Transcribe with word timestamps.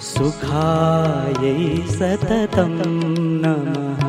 सुखायै 0.00 1.86
सततं 1.86 2.78
नमः। 3.16 4.06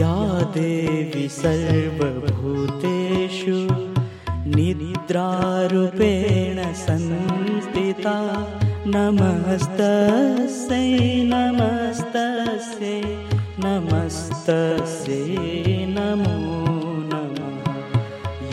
या 0.00 0.16
देवी 0.54 1.26
सर्वभूतेषु 1.38 2.29
नमस्तस्यै 9.18 10.88
नमस्तस्यै 11.30 13.00
नमस्तस्यै 13.64 15.22
नमो 15.94 16.36
नमः। 17.10 17.64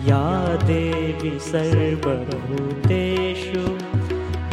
या 0.07 0.57
देवी 0.63 1.39
सर्वभूतेषु 1.39 3.63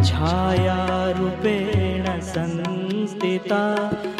छायारूपेण 0.04 2.20
संस्थिता। 2.20 3.62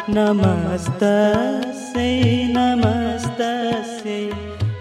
नमस्तस्यै 0.09 2.53
नमस्तस्यै 2.53 4.31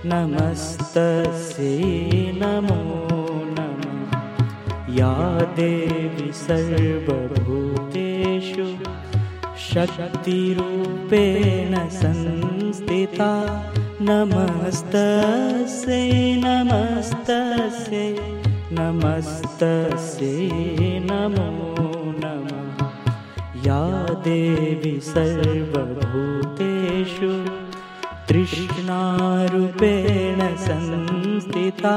नमस्तस्यै 0.04 1.80
नमो 2.42 2.80
नमः। 3.56 4.94
या 4.98 5.14
देवी 5.58 6.30
सर्वभूतेषु 6.32 8.66
शक्तिरूपेण 9.72 11.72
संस्थिता 11.88 13.32
नमस्तस्यै 14.04 16.36
नमस्तस्यै 16.36 18.14
नमस्तस्यै 18.72 20.40
नमो 21.10 21.50
नमः। 22.24 22.82
या 23.66 23.82
देवी 24.26 24.96
सर्वभूतेषु 25.08 27.32
तृष्णारूपेण 28.28 30.38
संस्थिता। 30.66 31.96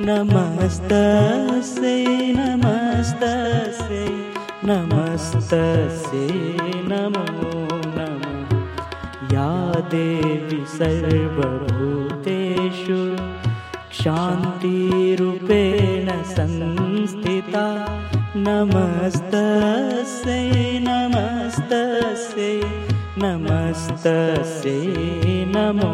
नमस्तस्यै 0.00 2.04
नमस्तस्यै 2.32 4.08
नमस्तस्यै 4.64 6.28
नमो 6.88 7.65
या 9.36 9.52
देवी 9.92 10.58
सर्वभूतेषु 10.74 13.00
शान्तिरूपेण 13.98 16.08
संस्थिता। 16.36 17.64
नमस्तस्यै 18.46 20.40
नमस्तस्यै 20.88 22.56
नमस्तस्यै 23.24 24.78
नमो 25.56 25.92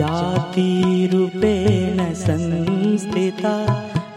जातिरूपेण 0.00 2.14
संस्थिता। 2.14 3.54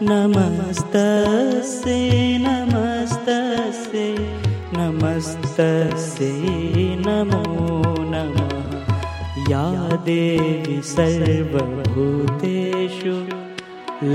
नमस्तस्यै 0.02 2.38
नमस्तस्यै 2.38 4.16
नमस्तस्यै 4.76 6.96
नमो 7.06 7.82
नमः। 8.12 8.64
या 9.50 9.66
देवी 10.06 10.80
सर्वभूतेषु 10.82 13.16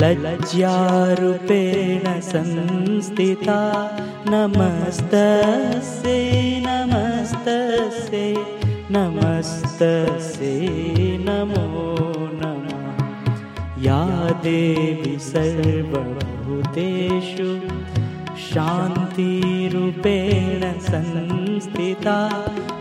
लज्जारूपेण 0.01 2.05
संस्थिता। 2.21 3.59
नमस्तस्यै 4.27 6.59
नमस्तस्यै 6.59 8.35
नमस्तस्यै 8.89 11.08
देवी 14.43 15.15
सर्वभूतेषु 15.19 17.49
शान्तिरूपेण 18.37 20.79
संस्थिता। 20.79 22.17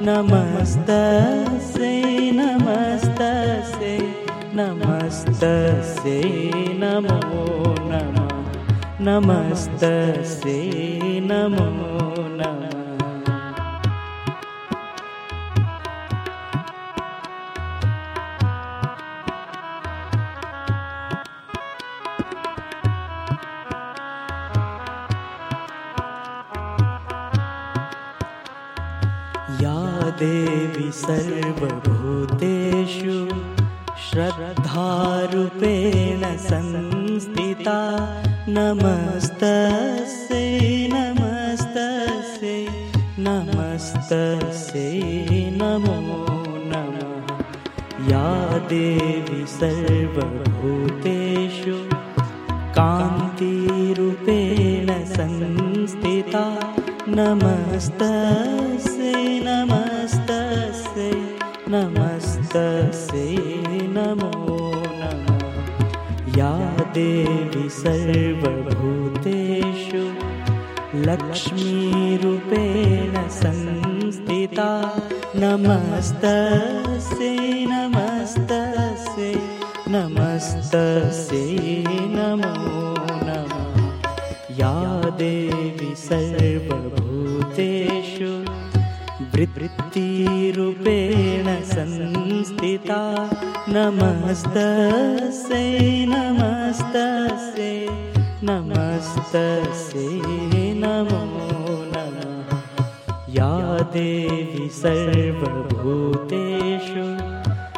नमस्तस्यै 0.03 2.31
नमस्तस्यै 2.41 3.99
नमस्तस्यै 4.59 6.23
नमो 6.83 7.45
नमः। 7.93 8.31
नमस्तस्यै 9.09 10.63
नमो 11.31 11.67
नमः 12.41 12.88
देवी 30.19 30.93
सर्वभूतेषु 30.93 33.37
श्रद्धारूपेण 34.11 36.37
संस्थिता। 36.37 37.79
नमस्तस्यै 38.49 40.89
नमस्तस्यै 40.93 42.67
नमस्तस्यै 43.19 45.51
नमो 45.51 46.25
नमः। 46.73 48.11
या 48.11 48.59
देवी 48.59 49.47
सर्वभूतेषु 49.47 51.77
कान्तिरूपेण 52.79 55.05
संस्थिता। 55.05 56.75
नमस्तस्यै 57.09 58.98
नमस्तस्यै 61.71 63.37
नमो 63.97 64.73
नमः। 65.01 65.41
या 66.39 66.53
देवी 66.93 67.69
सर्वभूतेषु 67.69 70.13
लक्ष्मीरूपेण 70.95 73.29
संस्थिता। 73.29 75.01
नमस्तस्यै 75.35 77.67
नमस्तस्यै 77.67 79.35
नमस्तस्यै 79.89 81.85
नमो 82.17 82.95
नमः। 83.29 83.65
या 84.59 85.03
देवी 85.19 85.95
सर्वभूतेषु 85.95 87.98
वृत्तिरूपेण 89.47 91.65
संस्थिता। 91.65 93.31
नमस्तस्यै 93.69 96.07
नमस्तस्यै 96.07 97.89
नमस्तस्यै 98.43 100.75
नमो 100.75 101.71
नमः। 101.71 102.57
या 103.29 103.79
देवी 103.79 104.69
सर्वभूतेषु 104.69 107.19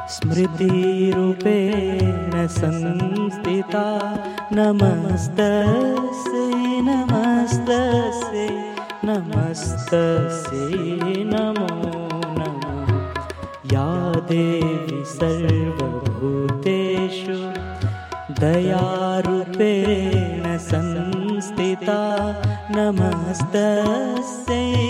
स्मृतिरूपेण 0.08 2.46
संस्थिता। 2.46 4.18
नमस्तस्यै 4.52 6.80
नमस्तस्यै 6.80 8.69
नमस्तस्यै 9.04 11.24
नमो 11.24 11.68
नमः। 12.38 12.90
या 13.72 13.88
देवी 14.30 15.04
सर्वभूतेषु 15.04 17.36
दयारूपेण 18.40 20.58
संस्थिता। 20.58 22.00
नमस्तस्यै 22.70 24.89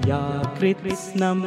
या 0.08 0.22
कृत्स्नं 0.60 1.40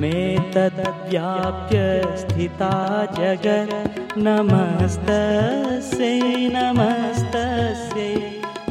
मे 0.00 0.16
तद्व्याप्य 0.54 1.80
स्थिता 2.20 2.74
जगत् 3.18 4.18
नमस्तस्यै 4.26 6.14
नमस्तस्यै 6.56 8.23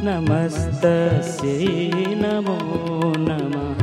नमस्तस्यै 0.06 1.68
नमो 2.22 2.56
नमः। 3.18 3.78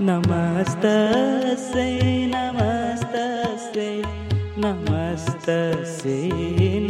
नमस्तस्यै 0.00 2.26
नमस्तस्यै 2.26 4.02
नमस्तस्यै 4.58 6.30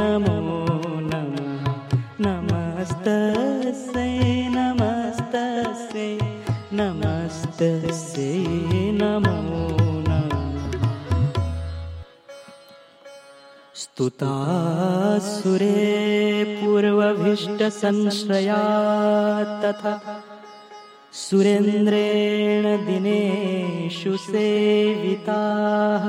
नमो 0.01 0.39
नमः। 1.13 1.63
नमस्तस्यै 2.21 4.49
नमस्तस्यै 4.49 6.19
नमस्तस्यै 6.73 8.78
स्तुतासुरे 13.99 15.75
पूर्वभीष्टसंश्रया 16.45 18.59
तथा 19.63 20.23
सुरेन्द्रेण 21.13 22.87
दिनेषु 22.87 24.17
सेविताः। 24.17 26.05